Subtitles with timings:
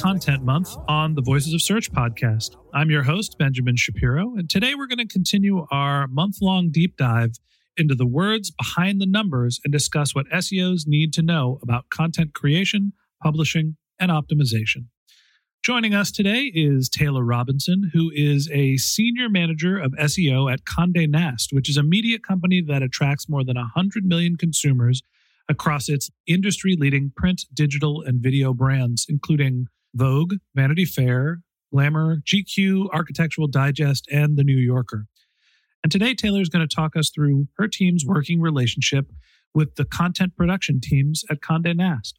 [0.00, 2.56] Content Month on the Voices of Search podcast.
[2.72, 6.96] I'm your host, Benjamin Shapiro, and today we're going to continue our month long deep
[6.96, 7.32] dive
[7.76, 12.32] into the words behind the numbers and discuss what SEOs need to know about content
[12.32, 14.86] creation, publishing, and optimization.
[15.62, 21.10] Joining us today is Taylor Robinson, who is a senior manager of SEO at Conde
[21.10, 25.02] Nast, which is a media company that attracts more than 100 million consumers
[25.46, 31.40] across its industry leading print, digital, and video brands, including Vogue, Vanity Fair,
[31.72, 35.06] Glamour, GQ, Architectural Digest, and The New Yorker.
[35.82, 39.10] And today, Taylor is going to talk us through her team's working relationship
[39.54, 42.18] with the content production teams at Conde Nast.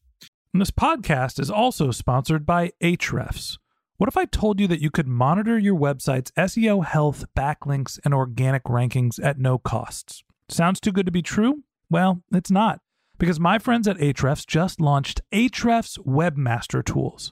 [0.53, 3.57] And this podcast is also sponsored by Ahrefs.
[3.97, 8.13] What if I told you that you could monitor your website's SEO health, backlinks, and
[8.13, 10.23] organic rankings at no costs?
[10.49, 11.63] Sounds too good to be true?
[11.89, 12.79] Well, it's not,
[13.19, 17.31] because my friends at Ahrefs just launched Ahrefs Webmaster Tools.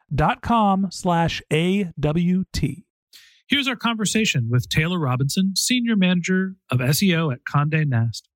[0.13, 2.85] dot com slash A-W-T.
[3.47, 8.27] Here's our conversation with Taylor Robinson, Senior Manager of SEO at Conde Nast.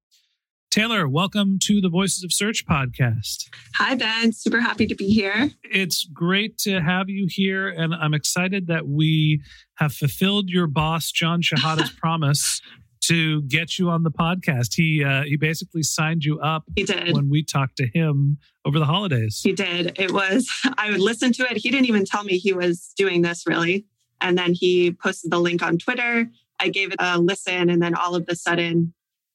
[0.72, 3.46] Taylor, welcome to the Voices of Search podcast.
[3.76, 4.34] Hi, Ben.
[4.34, 5.52] Super happy to be here.
[5.64, 9.42] It's great to have you here, and I'm excited that we
[9.76, 12.62] have fulfilled your boss, John Shehata's promise
[13.08, 14.74] to get you on the podcast.
[14.76, 17.14] He uh, he basically signed you up He did.
[17.14, 19.42] when we talked to him over the holidays.
[19.44, 19.98] He did.
[20.00, 21.58] It was, I would listen to it.
[21.58, 23.86] He didn't even tell me he was doing this really.
[24.22, 26.28] And then he posted the link on Twitter.
[26.60, 28.94] I gave it a listen, and then all of a sudden,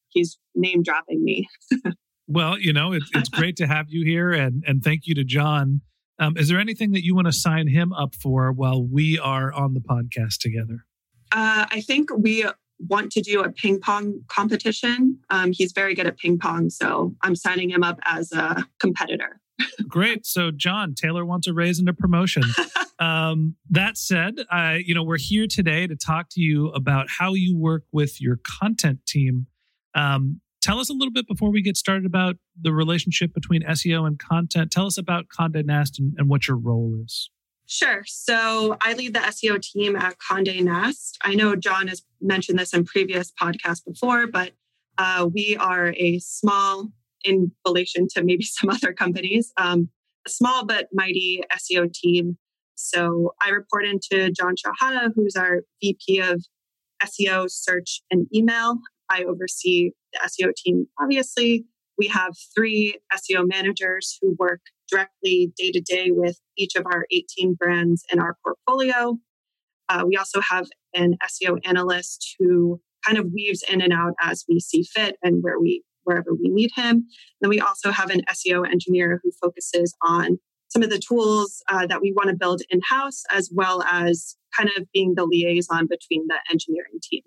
[0.09, 1.49] he's name dropping me.
[2.33, 5.25] Well, you know, it's it's great to have you here, and and thank you to
[5.25, 5.81] John.
[6.21, 9.53] Um, is there anything that you want to sign him up for while we are
[9.53, 10.85] on the podcast together?
[11.33, 12.45] Uh, I think we
[12.89, 15.19] want to do a ping pong competition.
[15.31, 16.71] Um, he's very good at ping pong.
[16.71, 19.41] So I'm signing him up as a competitor.
[19.89, 20.27] Great.
[20.27, 22.43] So, John Taylor wants a raise and a promotion.
[22.99, 27.35] um, that said, I, you know, we're here today to talk to you about how
[27.35, 29.47] you work with your content team.
[29.95, 34.07] Um, tell us a little bit before we get started about the relationship between SEO
[34.07, 34.71] and content.
[34.71, 37.31] Tell us about Conde Nast and, and what your role is.
[37.73, 38.03] Sure.
[38.05, 41.17] So I lead the SEO team at Conde Nast.
[41.23, 44.51] I know John has mentioned this in previous podcasts before, but
[44.99, 46.89] uh, we are a small,
[47.25, 49.89] in relation to maybe some other companies, um,
[50.27, 52.39] a small but mighty SEO team.
[52.75, 56.45] So I report into John Shehata, who's our VP of
[57.05, 58.79] SEO, search, and email.
[59.09, 60.89] I oversee the SEO team.
[61.01, 61.67] Obviously,
[62.01, 67.05] we have three SEO managers who work directly day to day with each of our
[67.11, 69.19] 18 brands in our portfolio.
[69.91, 74.47] Uh, we also have an SEO analyst who kind of weaves in and out as
[74.49, 77.07] we see fit and where we wherever we need him.
[77.43, 80.39] Then we also have an SEO engineer who focuses on
[80.69, 84.37] some of the tools uh, that we want to build in house, as well as
[84.57, 87.23] kind of being the liaison between the engineering team.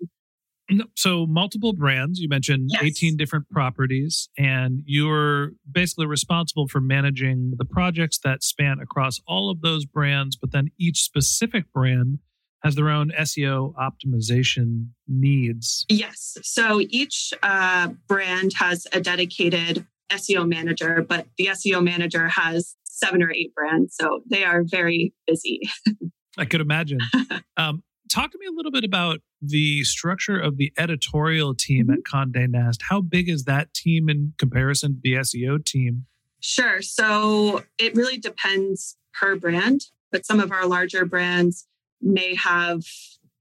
[0.94, 2.82] So, multiple brands, you mentioned Yes.
[2.82, 9.50] 18 different properties, and you're basically responsible for managing the projects that span across all
[9.50, 12.18] of those brands, but then each specific brand
[12.62, 15.84] has their own SEO optimization needs.
[15.90, 16.38] Yes.
[16.42, 23.22] So each uh, brand has a dedicated SEO manager, but the SEO manager has seven
[23.22, 23.94] or eight brands.
[24.00, 25.60] So they are very busy.
[26.38, 26.98] I could imagine.
[27.58, 27.82] um,
[28.14, 32.32] talk to me a little bit about the structure of the editorial team at mm-hmm.
[32.32, 32.82] Conde Nast.
[32.88, 36.06] How big is that team in comparison to the SEO team?
[36.40, 36.80] Sure.
[36.80, 39.80] So it really depends per brand,
[40.12, 41.66] but some of our larger brands
[42.00, 42.82] may have,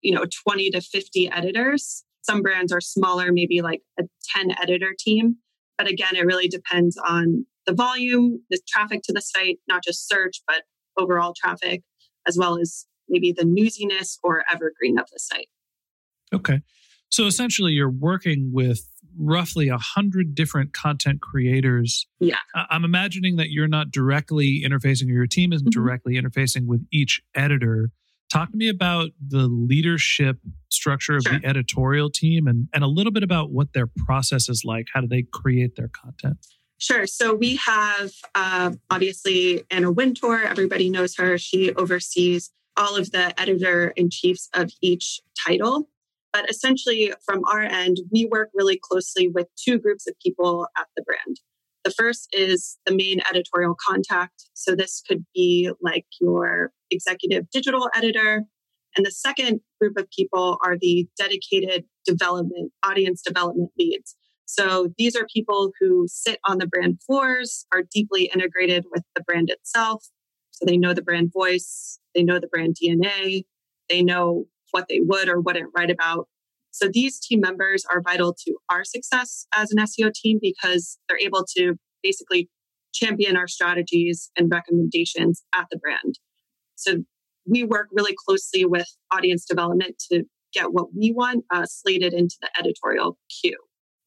[0.01, 2.03] you know, 20 to 50 editors.
[2.21, 4.03] Some brands are smaller, maybe like a
[4.35, 5.37] 10 editor team.
[5.77, 10.07] But again, it really depends on the volume, the traffic to the site, not just
[10.07, 10.63] search, but
[10.97, 11.83] overall traffic,
[12.27, 15.49] as well as maybe the newsiness or evergreen of the site.
[16.33, 16.61] Okay.
[17.09, 18.89] So essentially, you're working with
[19.19, 22.07] roughly a hundred different content creators.
[22.19, 22.37] Yeah.
[22.55, 25.71] I'm imagining that you're not directly interfacing, or your team isn't Mhm.
[25.71, 27.91] directly interfacing with each editor.
[28.31, 30.39] Talk to me about the leadership
[30.69, 31.37] structure of Sure.
[31.37, 34.87] the editorial team and, and a little bit about what their process is like.
[34.91, 36.37] How do they create their content?
[36.79, 37.05] Sure.
[37.05, 40.41] So we have uh, obviously Anna Wintour.
[40.41, 41.37] Everybody knows her.
[41.37, 45.89] She oversees all of the editor in chiefs of each title.
[46.31, 50.87] But essentially, from our end, we work really closely with two groups of people at
[50.97, 51.39] the brand.
[51.83, 54.45] The first is the main editorial contact.
[54.53, 58.43] So this could be like your executive digital editor.
[58.95, 64.15] And the second group of people are the dedicated development, audience development leads.
[64.45, 69.23] So these are people who sit on the brand floors, are deeply integrated with the
[69.23, 70.05] brand itself.
[70.53, 73.45] So they know the brand voice, they know the brand DNA,
[73.89, 76.27] they know what they would or wouldn't write about.
[76.71, 81.19] So these team members are vital to our success as an SEO team because they're
[81.19, 82.49] able to basically
[82.93, 86.15] champion our strategies and recommendations at the brand.
[86.75, 87.03] So
[87.45, 90.23] we work really closely with audience development to
[90.53, 93.57] get what we want uh, slated into the editorial queue.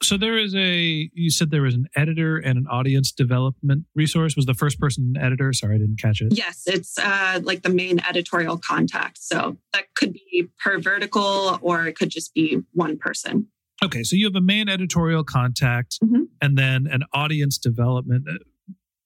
[0.03, 4.37] So there is a you said there was an editor and an audience development resource.
[4.37, 5.53] Was the first person an editor?
[5.53, 6.37] Sorry, I didn't catch it.
[6.37, 9.19] Yes, it's uh, like the main editorial contact.
[9.23, 13.47] So that could be per vertical or it could just be one person.
[13.85, 16.29] Okay, so you have a main editorial contact Mhm.
[16.43, 18.27] and then an audience development.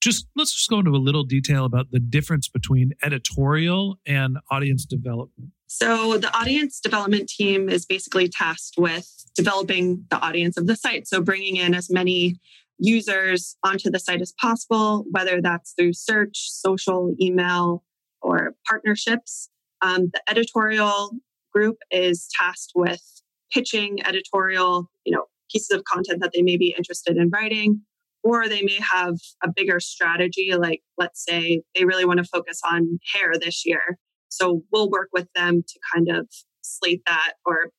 [0.01, 4.85] Just let's just go into a little detail about the difference between editorial and audience
[4.87, 5.51] development.
[5.67, 11.07] So the audience development team is basically tasked with developing the audience of the site.
[11.07, 12.41] So bringing in as many
[12.79, 17.85] users onto the site as possible, whether that's through search, social, email,
[18.23, 19.49] or partnerships.
[19.83, 21.13] Um, the editorial
[21.53, 23.03] group is tasked with
[23.53, 27.83] pitching editorial, you know, pieces of content that they may be interested in writing,
[28.23, 30.53] or they may have a bigger strategy.
[30.57, 33.99] Like, let's say they really want to focus on hair this year.
[34.29, 36.29] So we'll work with them to kind of
[36.63, 37.71] slate that or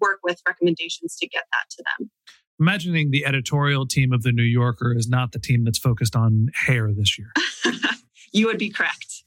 [0.00, 2.10] work with recommendations to get that to them.
[2.58, 6.48] Imagining the editorial team of the New Yorker is not the team that's focused on
[6.54, 7.32] hair this year.
[8.32, 9.24] you would be correct.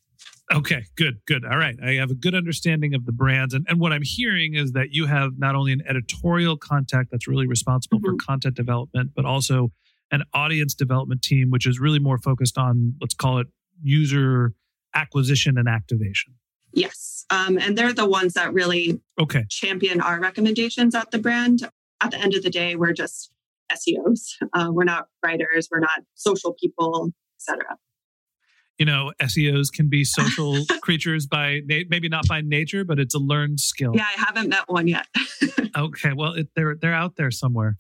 [0.54, 1.46] Okay, good, good.
[1.46, 1.76] All right.
[1.84, 3.54] I have a good understanding of the brands.
[3.54, 7.28] And, and what I'm hearing is that you have not only an editorial contact that's
[7.28, 8.20] really responsible for Mhm.
[8.20, 9.72] content development, but also
[10.14, 13.48] an audience development team, which is really more focused on, let's call it
[13.82, 14.54] user
[14.94, 16.36] acquisition and activation.
[16.72, 17.26] Yes.
[17.30, 19.44] Um, and they're the ones that really Okay.
[19.50, 21.68] champion our recommendations at the brand.
[22.00, 23.32] At the end of the day, we're just
[23.72, 24.36] SEOs.
[24.54, 25.68] Uh, we're not writers.
[25.72, 27.78] We're not social people, etc.
[28.80, 33.14] You know, SEOs can be social creatures by na- maybe not by nature, but it's
[33.14, 33.92] a learned skill.
[33.96, 35.08] Yeah, I haven't met one yet.
[35.76, 37.78] Okay, well, it, they're they're out there somewhere.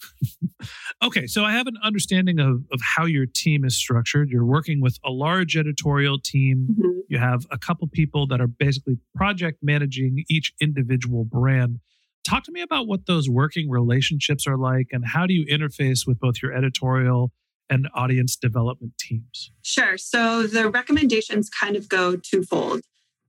[1.04, 4.30] okay, so I have an understanding of of how your team is structured.
[4.32, 6.70] You're working with a large editorial team.
[6.72, 7.02] Mhm.
[7.08, 11.82] You have a couple people that are basically project managing each individual brand.
[12.28, 16.08] Talk to me about what those working relationships are like, and how do you interface
[16.08, 17.32] with both your editorial
[17.74, 19.52] and audience development teams?
[19.64, 19.98] Sure.
[19.98, 22.82] So the recommendations kind of go twofold.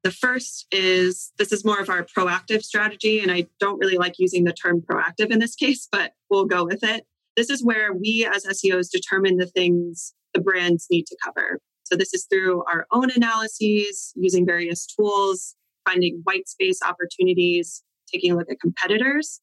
[0.03, 4.19] The first is this is more of our proactive strategy, and I don't really like
[4.19, 7.07] using the term proactive in this case, but we'll go with it.
[7.37, 11.59] This is where we as SEOs determine the things the brands need to cover.
[11.85, 15.55] So this is through our own analyses, using various tools,
[15.87, 17.83] finding white space opportunities,
[18.13, 19.41] taking a look at competitors.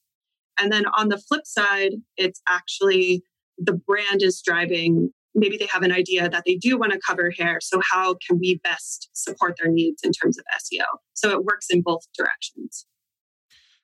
[0.60, 3.24] And then on the flip side, it's actually
[3.64, 7.32] the brand is driving maybe they have an idea that they do want to cover
[7.32, 11.46] hair so how can we best support their needs in terms of seo so it
[11.46, 12.86] works in both directions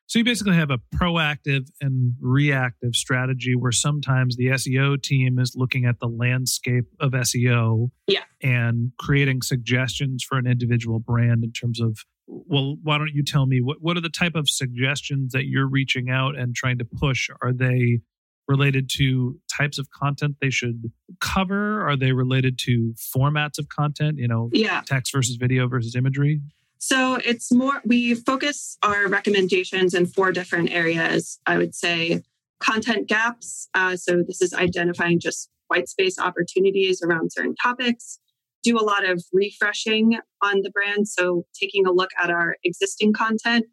[0.09, 5.51] So you basically have a proactive and reactive strategy where sometimes the SEO team is
[5.53, 8.23] looking at the landscape of SEO Yeah.
[8.41, 13.45] and creating suggestions for an individual brand in terms of well, why don't you tell
[13.47, 16.85] me what what are the type of suggestions that you're reaching out and trying to
[16.85, 17.29] push?
[17.41, 17.99] Are they
[18.47, 21.87] related to types of content they should cover?
[21.87, 24.81] Are they related to formats of content, you know, Yeah.
[24.85, 26.41] text versus video versus imagery?
[26.79, 31.39] So it's more, we focus our recommendations in four different areas.
[31.45, 32.21] I would say
[32.59, 33.67] content gaps.
[33.73, 38.19] Uh, so this is identifying just white space opportunities around certain topics.
[38.63, 41.07] Do a lot of refreshing on the brand.
[41.07, 43.65] So taking a look at our existing content.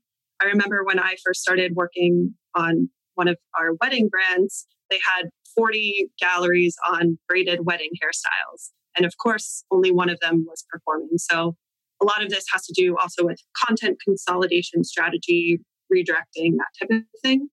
[0.43, 5.31] I remember when I first started working on one of our wedding brands, they had
[5.57, 8.71] 40 galleries on braided wedding hairstyles.
[8.97, 11.17] And of course, only one of them was performing.
[11.17, 11.57] So
[12.01, 15.61] a lot of this has to do also with content consolidation strategy,
[15.93, 17.49] redirecting, that type of thing.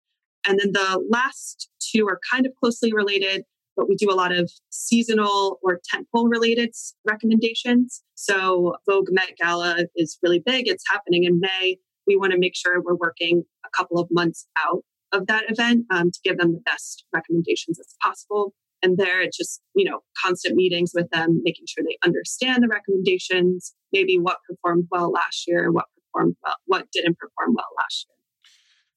[0.48, 3.44] And then the last two are kind of closely related,
[3.75, 6.74] but we do a lot of seasonal or tentpole related
[7.06, 8.01] recommendations.
[8.15, 10.68] So Vogue Met Gala is really big.
[10.68, 11.77] It's happening in May.
[12.08, 15.86] We want to make sure we're working a couple of months out of that event
[15.91, 18.53] um, to give them the best recommendations as possible.
[18.84, 22.68] And there, it's just, you know, constant meetings with them, making sure they understand the
[22.68, 28.08] recommendations, maybe what performed well last year, what performed well, what didn't perform well last
[28.08, 28.15] year.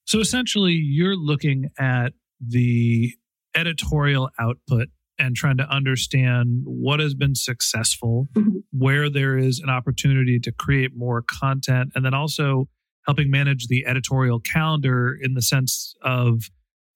[0.05, 3.13] So essentially, you're looking at the
[3.55, 8.63] editorial output and trying to understand what has been successful, Mhm.
[8.71, 12.67] where there is an opportunity to create more content, and then also
[13.05, 16.49] helping manage the editorial calendar in the sense of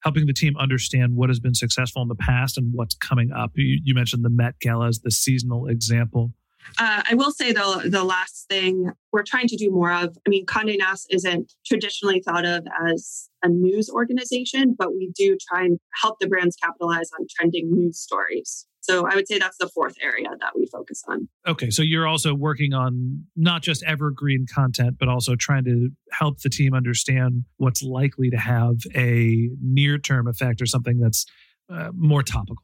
[0.03, 3.51] helping the team understand what has been successful in the past and what's coming up.
[3.55, 6.33] You, you mentioned the Met Gala as the seasonal example.
[6.77, 10.17] Uh, I will say the the last thing we're trying to do more of.
[10.25, 15.37] I mean, Condé Nast isn't traditionally thought of as a news organization, but we do
[15.49, 18.67] try and help the brands capitalize on trending news stories.
[18.81, 21.27] So I would say that's the fourth area that we focus on.
[21.48, 26.39] Okay, so you're also working on not just evergreen content, but also trying to help
[26.39, 31.25] the team understand what's likely to have a near term effect or something that's
[31.69, 32.63] uh, more topical.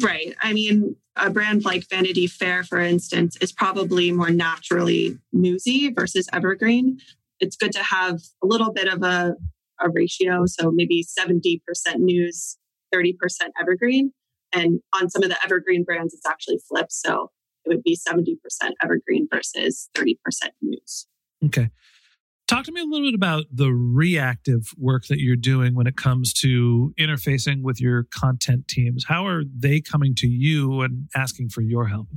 [0.00, 0.34] Right.
[0.42, 6.28] I mean, a brand like Vanity Fair, for instance, is probably more naturally newsy versus
[6.32, 7.00] evergreen.
[7.40, 9.34] It's good to have a little bit of a,
[9.80, 10.46] a ratio.
[10.46, 11.60] So maybe 70%
[11.96, 12.58] news,
[12.94, 13.14] 30%
[13.60, 14.12] evergreen.
[14.52, 16.92] And on some of the evergreen brands, it's actually flipped.
[16.92, 17.30] So
[17.64, 18.36] it would be 70%
[18.82, 20.16] evergreen versus 30%
[20.62, 21.06] news.
[21.44, 21.70] Okay.
[22.46, 25.98] Talk to me a little bit about the reactive work that you're doing when it
[25.98, 29.04] comes to interfacing with your content teams.
[29.06, 32.08] How are they coming to you and asking for your help?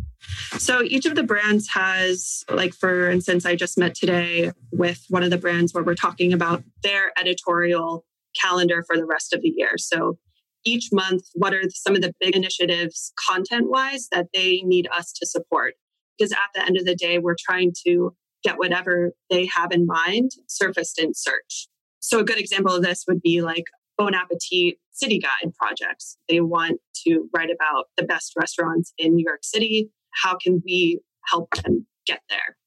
[0.57, 5.23] So each of the brands has, like, for instance, I just met today with one
[5.23, 8.05] of the brands where we're talking about their editorial
[8.41, 9.77] calendar for the rest of the year.
[9.77, 10.17] So
[10.65, 15.11] each month, what are some of the big initiatives content wise that they need us
[15.13, 15.75] to support?
[16.17, 19.85] Because at the end of the day, we're trying to get whatever they have in
[19.85, 21.67] mind surfaced in search.
[21.99, 23.65] So a good example of this would be like
[23.97, 26.17] Bon Appetit City Guide projects.
[26.27, 29.91] They want to write about the best restaurants in New York City.
[30.23, 32.57] How can we help them get there?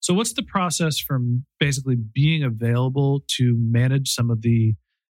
[0.00, 4.74] So, what's the process from basically being available to manage some of the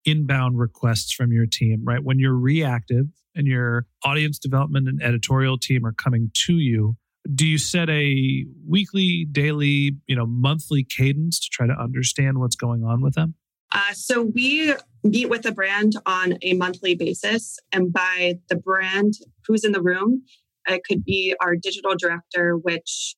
[0.05, 2.03] inbound requests from your team, right?
[2.03, 6.97] When you're reactive and your audience development and editorial team are coming to you,
[7.35, 12.57] do you set a weekly, daily, you know, monthly cadence to try to understand what's
[12.57, 13.35] going on with them?
[13.73, 19.15] Uh, so we meet with a brand on a monthly basis, and by the brand
[19.47, 20.25] who's in the room,
[20.67, 23.15] it could be our digital director, which,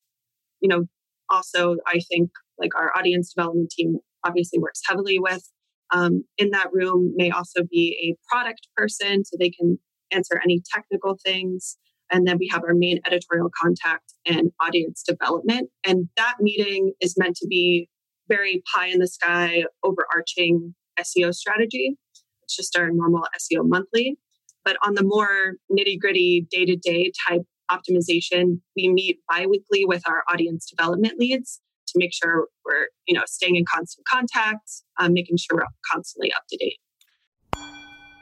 [0.59, 0.83] you know,
[1.29, 5.49] also I think like our audience development team obviously works heavily with.
[5.93, 9.77] Um, in that room may also be a product person, so they can
[10.11, 11.77] answer any technical things.
[12.11, 15.69] And then we have our main editorial contact and audience development.
[15.85, 17.89] And that meeting is meant to be
[18.27, 21.95] very pie in the sky, overarching SEO strategy.
[22.43, 24.17] It's just our normal SEO monthly.
[24.65, 30.03] But on the more nitty gritty, day to day type optimization, we meet biweekly with
[30.07, 31.61] our audience development leads
[31.93, 34.69] to make sure we're you know staying in constant contact,
[34.99, 36.79] um, making sure we're constantly up to date.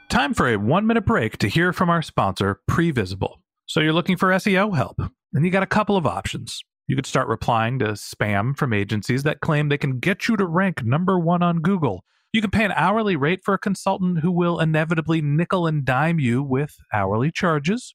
[0.08, 3.36] Time for a one minute break to hear from our sponsor, Previsible.
[3.66, 5.00] So you're looking for SEO help,
[5.32, 6.62] and you got a couple of options.
[6.86, 10.44] You could start replying to spam from agencies that claim they can get you to
[10.44, 12.04] rank number one on Google.
[12.32, 16.18] You can pay an hourly rate for a consultant who will inevitably nickel and dime
[16.18, 17.94] you with hourly charges.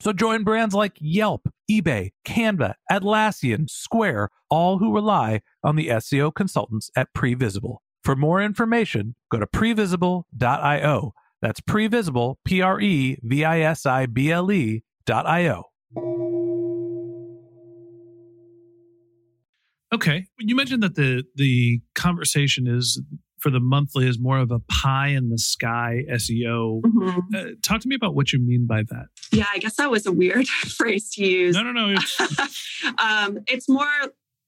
[0.00, 6.34] So join brands like Yelp, eBay, Canva, Atlassian, Square, all who rely on the SEO
[6.34, 7.78] consultants at Previsible.
[8.04, 11.12] For more information, go to previsible.io.
[11.42, 15.64] That's previsible, P R E V I S I B L E dot I O.
[19.92, 20.26] Okay.
[20.38, 23.00] You mentioned that the the conversation is
[23.46, 26.80] for the monthly is more of a pie in the sky SEO.
[26.82, 27.20] Mhm.
[27.32, 29.06] Uh, talk to me about what you mean by that.
[29.30, 30.48] Yeah, I guess that was a weird
[30.78, 31.54] phrase to use.
[31.54, 31.94] No, no, no.
[31.96, 33.86] It's, um, it's more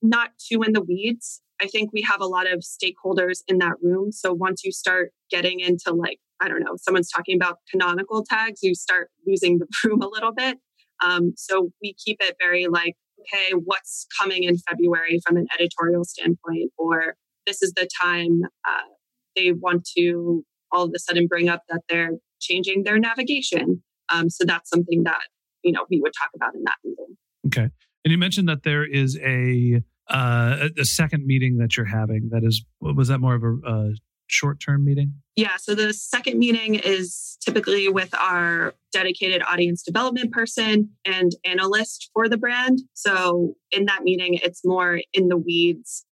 [0.02, 1.40] not too in the weeds.
[1.62, 4.10] I think we have a lot of stakeholders in that room.
[4.10, 8.64] So once you start getting into like, I don't know, someone's talking about canonical tags,
[8.64, 10.58] you start losing the room a little bit.
[11.04, 16.02] Um, so we keep it very like, okay, what's coming in February from an editorial
[16.04, 17.14] standpoint, or
[17.48, 18.88] this is the time uh,
[19.34, 23.82] they want to all of a sudden bring up that they're changing their navigation.
[24.10, 25.22] Um, so that's something that
[25.62, 27.16] you know we would talk about in that meeting.
[27.46, 27.70] okay.
[28.04, 32.30] And you mentioned that there is a uh, a second meeting that you're having.
[32.30, 33.92] That is, was that more of a, a
[34.26, 35.14] short term meeting?
[35.36, 42.10] Yeah, so the second meeting is typically with our dedicated audience development person and analyst
[42.14, 42.80] for the brand.
[42.94, 46.04] So in that meeting, it's more in the weeds.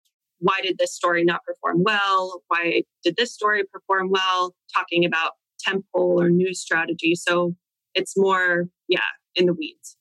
[0.44, 2.42] Why did this story not perform well?
[2.48, 4.54] Why did this story perform well?
[4.74, 5.32] Talking about
[5.66, 7.14] tentpole or news strategy.
[7.14, 7.56] So
[7.94, 9.00] it's more, yeah,
[9.34, 9.96] in the weeds.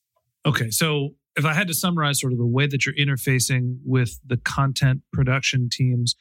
[0.46, 0.70] Okay.
[0.70, 4.36] So if I had to summarize sort of the way that you're interfacing with the
[4.36, 6.16] content production teams,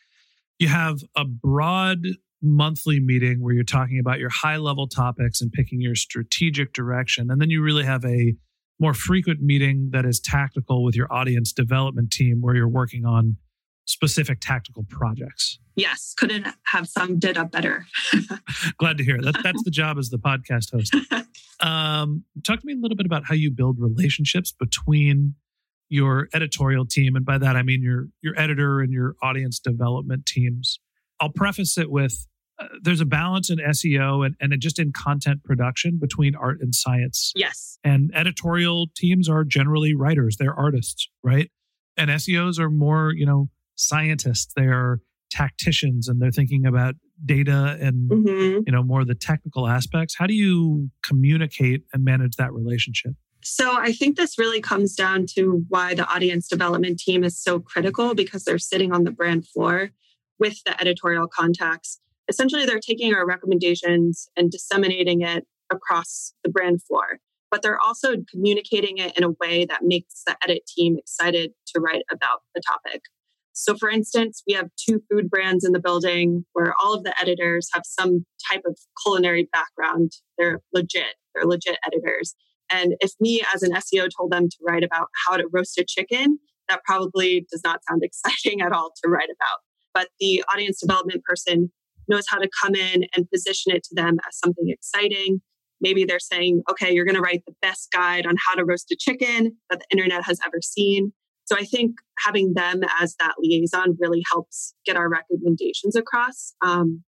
[0.60, 2.04] you have a broad
[2.40, 7.28] monthly meeting where you're talking about your high level topics and picking your strategic direction.
[7.28, 8.34] And then you really have a
[8.78, 13.36] more frequent meeting that is tactical with your audience development team where you're working on
[13.84, 15.58] specific tactical projects.
[15.74, 17.86] Yes, couldn't have summed it up better.
[18.78, 19.40] Glad to hear that.
[19.42, 20.94] That's the job as the podcast host.
[21.62, 25.36] Um, talk to me a little bit about how you build relationships between
[25.88, 30.26] your editorial team, and by that I mean your your editor and your audience development
[30.26, 30.80] teams.
[31.20, 32.26] I'll preface it with
[32.58, 36.74] uh, there's a balance in SEO and, and just in content production between art and
[36.74, 37.32] science.
[37.36, 37.78] yes.
[37.84, 41.48] And editorial teams are generally writers; they're artists, right?
[41.96, 44.52] And SEOs are more, you know, scientists.
[44.56, 44.98] They're
[45.30, 48.64] tacticians, and they're thinking about data and Mhm.
[48.66, 53.12] you know more of the technical aspects how do you communicate and manage that relationship
[53.42, 57.60] So I think this really comes down to why the audience development team is so
[57.60, 59.90] critical because they're sitting on the brand floor
[60.38, 62.00] with the editorial contacts.
[62.28, 67.18] Essentially, they're taking our recommendations and disseminating it across the brand floor,
[67.50, 71.80] but they're also communicating it in a way that makes the edit team excited to
[71.80, 73.02] write about the topic.
[73.52, 77.18] So, for instance, we have two food brands in the building where all of the
[77.20, 80.12] editors have some type of culinary background.
[80.38, 82.34] They're legit, they're legit editors.
[82.70, 85.84] And if me as an SEO told them to write about how to roast a
[85.86, 86.38] chicken,
[86.68, 89.58] that probably does not sound exciting at all to write about.
[89.94, 91.70] But the audience development person
[92.08, 95.40] knows how to come in and position it to them as something exciting.
[95.80, 98.90] Maybe they're saying, okay, you're going to write the best guide on how to roast
[98.90, 101.12] a chicken that the internet has ever seen.
[101.46, 107.02] So I think having them as that liaison really helps get our recommendations across um,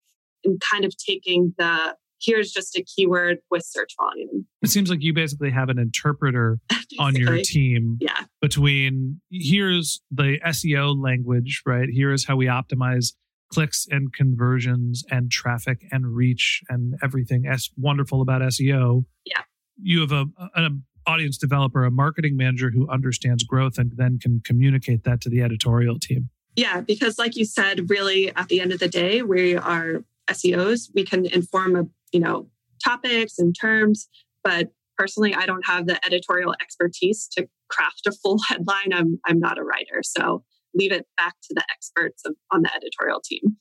[0.44, 4.46] and kind of taking the here's just a keyword with search volume.
[4.62, 6.58] it seems like you basically have an interpreter
[6.98, 8.22] on your team Yeah.
[8.40, 13.12] between here's the seo language right here is how we optimize
[13.52, 19.42] clicks and conversions and traffic and reach and everything that's wonderful about seo Yeah.
[19.82, 24.40] you have a an audience developer a marketing manager who understands growth and then can
[24.44, 28.72] communicate that to the editorial team Yeah, because like you said, really at the end
[28.72, 30.90] of the day, we are SEOs.
[30.94, 32.48] We can inform of, you know,
[32.84, 34.08] topics and terms,
[34.42, 38.92] but personally I don't have the editorial expertise to craft a full headline.
[38.92, 40.02] I'm I'm not a writer.
[40.02, 43.56] So leave it back to the experts of, on the editorial team.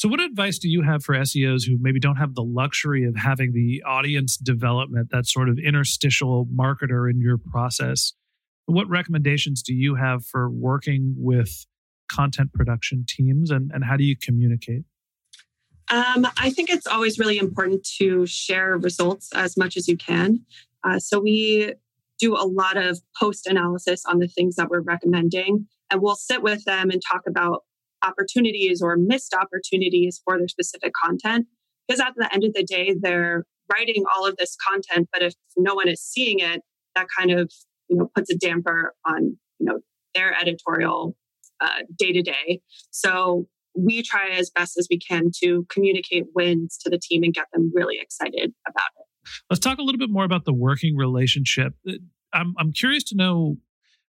[0.00, 3.14] So, what advice do you have for SEOs who maybe don't have the luxury of
[3.16, 8.14] having the audience development, that sort of interstitial marketer in your process?
[8.64, 11.66] What recommendations do you have for working with
[12.10, 14.84] content production teams and, and how do you communicate?
[15.90, 20.40] Um, I think it's always really important to share results as much as you can.
[20.82, 21.74] Uh, so we
[22.18, 26.42] do a lot of post analysis on the things that we're recommending, and we'll sit
[26.42, 27.64] with them and talk about
[28.02, 31.46] opportunities or missed opportunities for their specific content.
[31.86, 35.34] Because at the end of the day, they're writing all of this content, but if
[35.56, 36.62] no one is seeing it,
[36.94, 37.52] that kind of
[37.88, 39.80] you know puts a damper on you know
[40.14, 41.16] their editorial
[41.98, 42.60] day to day.
[42.90, 47.32] So we try as best as we can to communicate wins to the team and
[47.32, 49.30] get them really excited about it.
[49.48, 51.74] Let's talk a little bit more about the working relationship.
[51.88, 51.92] Uh,
[52.32, 53.56] I'm, I'm curious to know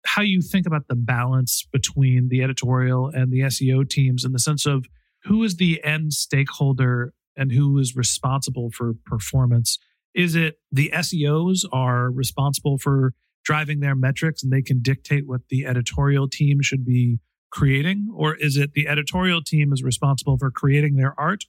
[0.08, 4.40] how you think about the balance between the editorial and the SEO teams in the
[4.40, 4.86] sense of
[5.24, 9.78] who is the end stakeholder and who is responsible for performance.
[10.16, 15.42] Is it the SEOs are responsible for driving their metrics and they can dictate what
[15.50, 17.20] the editorial team should be
[17.52, 18.08] creating?
[18.16, 21.44] Or is it the editorial team is responsible for creating their art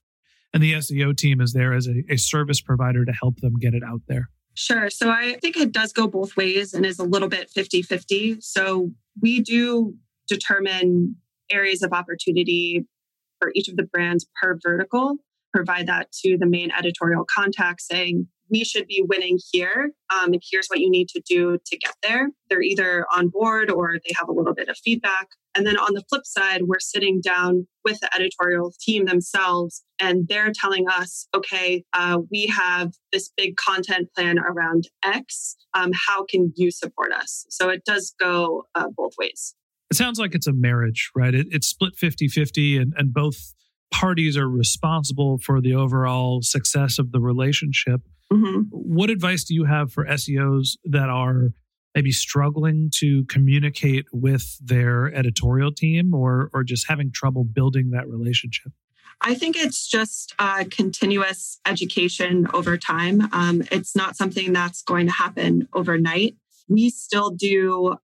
[0.53, 3.75] and the SEO team is there as a, a service provider to help them get
[3.75, 4.31] it out there?
[4.61, 4.91] Sure.
[4.91, 8.41] So I think it does go both ways and is a little bit 50 50.
[8.41, 8.91] So
[9.23, 9.95] we do
[10.27, 11.15] determine
[11.49, 12.85] areas of opportunity
[13.39, 15.15] for each of the brands per vertical,
[15.55, 19.93] provide that to the main editorial contact saying, we should be winning here.
[20.11, 22.31] Um, and here's what you need to do to get there.
[22.49, 25.29] They're either on board or they have a little bit of feedback.
[25.57, 30.29] And then on the flip side, we're sitting down with the editorial team themselves and
[30.29, 35.57] they're telling us, okay, uh, we have this big content plan around X.
[35.75, 37.47] Um, how can you support us?
[37.51, 39.55] So it does go uh, both ways.
[39.91, 41.35] It sounds like it's a marriage, right?
[41.35, 43.55] It, it's split 50 50, and, and both
[43.91, 48.03] parties are responsible for the overall success of the relationship.
[48.33, 48.63] Mm-hmm.
[48.71, 51.53] What advice do you have for SEOs that are
[51.95, 58.09] maybe struggling to communicate with their editorial team or or just having trouble building that
[58.09, 58.73] relationship?
[59.21, 63.29] I think it's just uh, continuous education over time.
[63.33, 66.37] Um, it's not something that's going to happen overnight.
[66.69, 67.97] We still do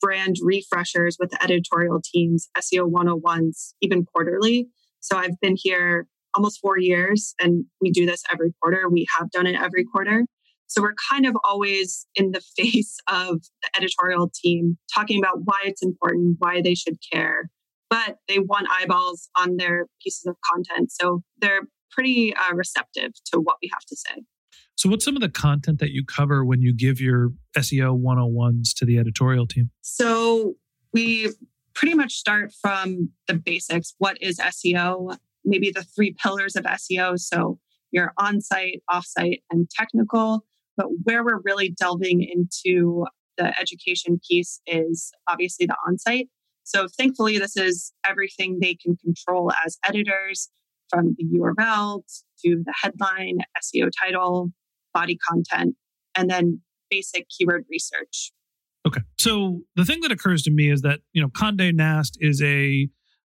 [0.00, 4.68] brand refreshers with the editorial teams, SEO 101s, even quarterly.
[5.00, 6.06] So I've been here
[6.38, 8.88] almost four years and we do this every quarter.
[8.88, 10.24] We have done it every quarter.
[10.68, 15.60] So we're kind of always in the face of the editorial team talking about why
[15.64, 17.50] it's important, why they should care.
[17.90, 20.92] But they want eyeballs on their pieces of content.
[20.92, 24.22] So they're pretty uh, receptive to what we have to say.
[24.76, 28.74] So, what's some of the content that you cover when you give your SEO 101s
[28.76, 29.70] to the editorial team?
[29.80, 30.54] So,
[30.92, 31.30] we
[31.74, 33.94] pretty much start from the basics.
[33.98, 35.16] What is SEO?
[35.48, 37.18] Maybe the three pillars of SEO.
[37.18, 37.58] So
[37.90, 40.44] your on site, off site, and technical.
[40.76, 43.06] But where we're really delving into
[43.36, 46.28] the education piece is obviously the on site.
[46.64, 50.50] So thankfully, this is everything they can control as editors
[50.90, 52.02] from the URL
[52.44, 54.50] to the headline, SEO title,
[54.92, 55.76] body content,
[56.14, 58.32] and then basic keyword research.
[58.86, 59.00] Okay.
[59.18, 62.88] So the thing that occurs to me is that, you know, Conde Nast is a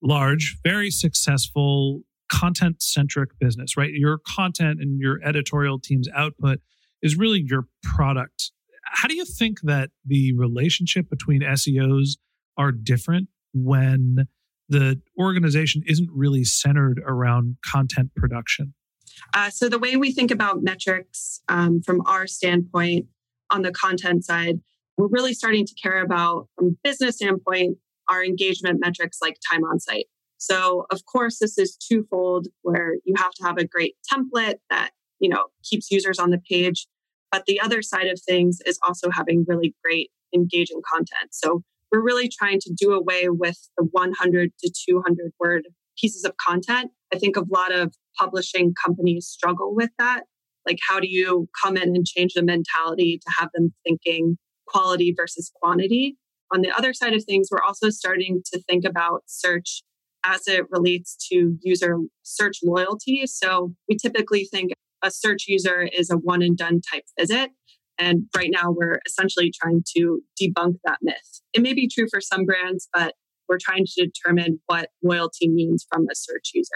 [0.04, 3.92] large, very successful content centric business, right?
[3.94, 6.60] Your content and your editorial team's output
[7.02, 8.52] is really your product.
[8.86, 12.18] How do you think that the relationship between SEOs
[12.58, 14.28] are different when
[14.70, 18.74] the organization isn't really centered around content production?
[19.34, 23.06] Uh, so, the way we think about metrics um, from our standpoint
[23.52, 24.60] on the content side,
[24.98, 27.78] we're really starting to care about, from business standpoint,
[28.14, 30.06] our engagement metrics like time on site.
[30.38, 34.92] So, of course, this is twofold where you have to have a great template that,
[35.20, 36.88] you know, keeps users on the page.
[37.32, 41.32] But the other side of things is also having really great engaging content.
[41.32, 45.64] So, we're really trying to do away with the 100 to 200 word
[45.98, 46.92] pieces of content.
[47.14, 50.24] I think a lot of publishing companies struggle with that.
[50.66, 55.14] Like, how do you come in and change the mentality to have them thinking quality
[55.16, 56.18] versus quantity?
[56.54, 59.82] On the other side of things, we're also starting to think about search
[60.24, 63.24] as it relates to user search loyalty.
[63.26, 64.72] So we typically think
[65.04, 67.50] a search user is a one and done type visit.
[68.00, 71.42] And right now, we're essentially trying to debunk that myth.
[71.54, 73.16] It may be true for some brands, but
[73.50, 76.70] we're trying to determine what loyalty means from a search user.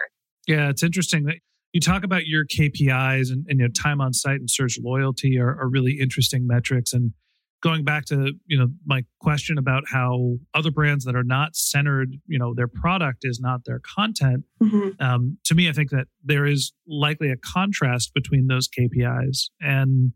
[0.47, 1.37] Yeah, it's interesting that
[1.73, 5.59] you talk about your KPIs and, and your time on site and search loyalty are,
[5.59, 6.93] are really interesting metrics.
[6.93, 7.13] And
[7.61, 12.15] going back to you know my question about how other brands that are not centered
[12.27, 14.89] you know their product is not their content mm-hmm.
[15.03, 20.13] um, to me i think that there is likely a contrast between those kpis and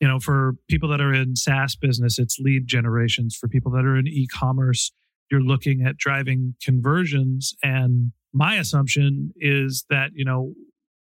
[0.00, 3.36] You know, for people that are in SaaS business, it's lead generations.
[3.40, 4.92] For people that are in e commerce,
[5.30, 7.54] you're looking at driving conversions.
[7.62, 10.52] And my assumption is that, you know,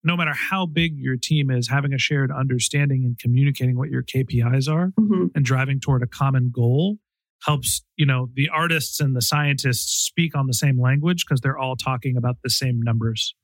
[0.03, 4.03] no matter how big your team is, having a shared understanding and communicating what your
[4.03, 5.27] KPIs are Mm-hmm.
[5.35, 6.97] and driving toward a common goal
[7.45, 11.57] helps, you know, the artists and the scientists speak on the same language because they're
[11.57, 13.35] all talking about the same numbers.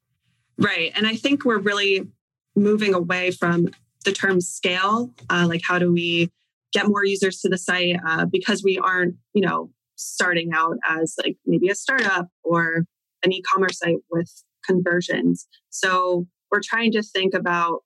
[0.58, 0.91] Right.
[0.95, 2.08] And I think we're really
[2.56, 3.67] moving away from
[4.06, 5.13] the term scale.
[5.30, 6.30] Uh, like, how do we
[6.72, 7.98] get more users to the site?
[8.06, 12.86] Uh, because we aren't, you know, starting out as like maybe a startup or
[13.24, 14.32] an e commerce site with
[14.65, 15.45] conversions.
[15.69, 17.82] So we're trying to think about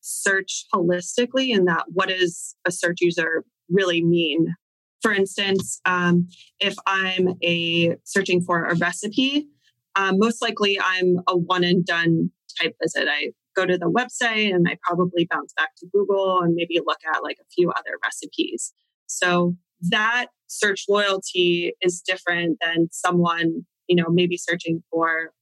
[0.00, 4.54] search holistically and that what does a search user really mean?
[5.02, 6.28] For instance, um,
[6.60, 9.48] if I'm a searching for a recipe,
[9.94, 13.08] um, most likely I'm a one and done type visit.
[13.08, 17.00] I go to the website and I probably bounce back to Google and maybe look
[17.14, 18.72] at like a few other recipes.
[19.06, 19.56] So
[19.90, 25.32] that search loyalty is different than someone, you know, maybe searching for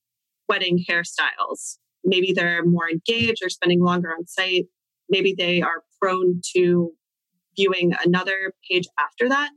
[0.49, 1.79] wedding hairstyles.
[2.07, 4.67] Maybe they're more engaged or spending longer on site.
[5.11, 6.93] Maybe they are prone to
[7.57, 9.51] viewing another page after that.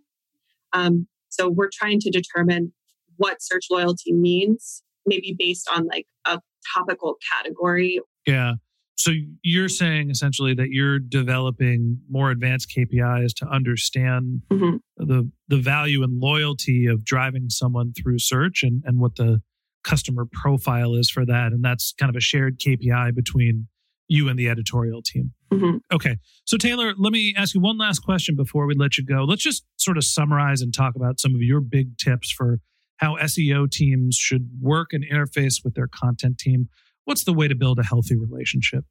[0.74, 2.74] Um, so we're trying to determine
[3.18, 6.40] what search loyalty means, maybe based on like a
[6.74, 8.00] topical category.
[8.26, 8.54] Yeah.
[8.96, 9.12] So
[9.44, 14.80] you're saying essentially that you're developing more advanced KPIs to understand Mhm.
[14.98, 19.42] the the value and loyalty of driving someone through search and, and what the
[19.90, 21.52] customer profile is for that.
[21.52, 23.68] And that's kind of a shared KPI between
[24.08, 25.34] you and the editorial team.
[25.52, 25.82] Mhm.
[25.92, 26.18] Okay.
[26.46, 29.24] So Taylor, let me ask you one last question before we let you go.
[29.24, 32.60] Let's just sort of summarize and talk about some of your big tips for
[32.98, 36.70] how SEO teams should work and interface with their content team.
[37.06, 38.86] What's the way to build a healthy relationship?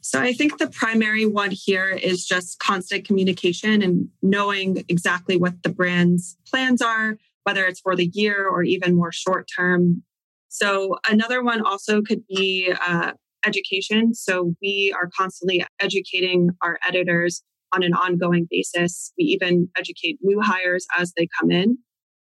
[0.00, 5.62] So I think the primary one here is just constant communication and knowing exactly what
[5.62, 10.02] the brand's plans are, whether it's for the year or even more short term.
[10.54, 13.14] So another one also could be uh,
[13.44, 14.14] education.
[14.14, 19.12] So we are constantly educating our editors on an ongoing basis.
[19.18, 21.78] We even educate new hires as they come in.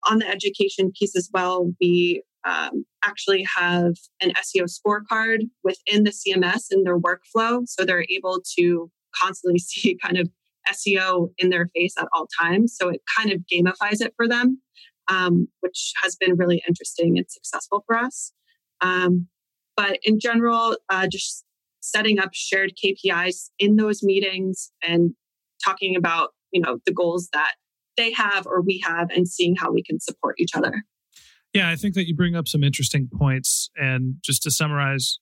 [0.08, 6.10] On the education piece as well, we um, actually have an SEO scorecard within the
[6.10, 7.62] CMS in their workflow.
[7.66, 10.28] So they're able to constantly see kind of
[10.68, 12.74] SEO in their face at all times.
[12.76, 14.60] So it kind of gamifies it for them,
[15.08, 18.32] um, which has been really interesting and successful for us.
[18.80, 19.28] Um,
[19.76, 21.44] but in general, uh, just
[21.80, 25.12] setting up shared KPIs in those meetings and
[25.64, 27.54] talking about you know the goals that
[27.96, 30.84] they have or we have and seeing how we can support each other.
[31.52, 33.70] Yeah, I think that you bring up some interesting points.
[33.76, 35.18] And just to summarize,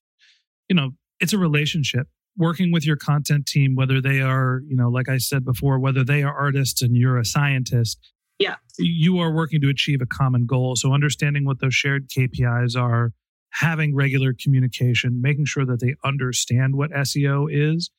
[0.68, 2.08] you know, it's a relationship.
[2.36, 6.02] Working with your content team, whether they are, you know, like I said before, whether
[6.02, 8.00] they are artists and you're a scientist,
[8.44, 8.56] Yeah.
[8.78, 10.76] you are working to achieve a common goal.
[10.76, 13.12] So understanding what those shared KPIs are,
[13.50, 17.90] having regular communication, making sure that they understand what SEO is,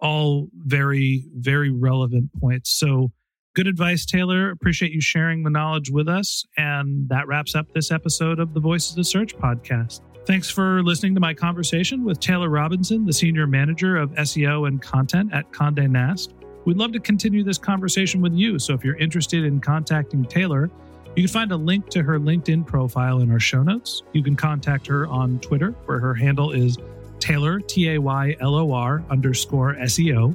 [0.00, 2.70] all very, very relevant points.
[2.70, 3.12] So
[3.54, 4.50] good advice, Taylor.
[4.50, 6.44] Appreciate you sharing the knowledge with us.
[6.56, 10.00] And that wraps up this episode of the Voices of Search podcast.
[10.26, 14.82] Thanks for listening to my conversation with Taylor Robinson, the Senior Manager of SEO and
[14.82, 16.33] Content at Conde Nast.
[16.64, 18.58] We'd love to continue this conversation with you.
[18.58, 20.70] So if you're interested in contacting Taylor,
[21.14, 24.02] you can find a link to her LinkedIn profile in our show notes.
[24.12, 26.78] You can contact her on Twitter, where her handle is
[27.20, 30.34] Taylor, T A Y L O R underscore S E O.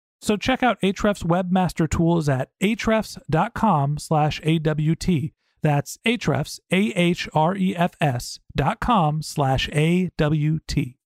[0.21, 5.31] So check out Ahrefs Webmaster Tools at ahrefs.com slash AWT.
[5.63, 10.97] That's Ahrefs, A-H-R-E-F-S dot com slash A-W-T.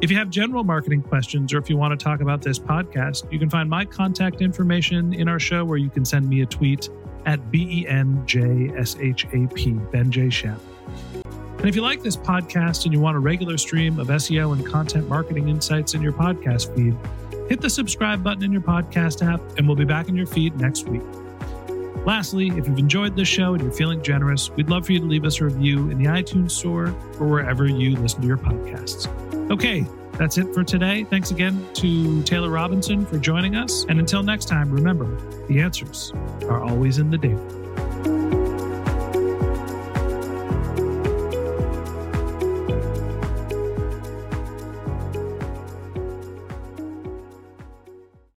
[0.00, 3.30] If you have general marketing questions or if you want to talk about this podcast,
[3.32, 6.46] you can find my contact information in our show where you can send me a
[6.46, 6.88] tweet
[7.26, 10.28] at B E N J S H A P, Ben J.
[10.28, 10.58] Shap.
[11.58, 14.66] And if you like this podcast and you want a regular stream of SEO and
[14.66, 16.94] content marketing insights in your podcast feed,
[17.48, 20.56] hit the subscribe button in your podcast app, and we'll be back in your feed
[20.56, 21.02] next week.
[22.04, 25.06] Lastly, if you've enjoyed this show and you're feeling generous, we'd love for you to
[25.06, 29.08] leave us a review in the iTunes Store or wherever you listen to your podcasts.
[29.50, 31.04] Okay, that's it for today.
[31.04, 33.86] Thanks again to Taylor Robinson for joining us.
[33.88, 37.63] And until next time, remember the answers are always in the data.